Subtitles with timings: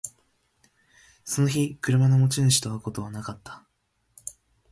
[1.23, 3.63] その日、車の持ち主と会うことはなかった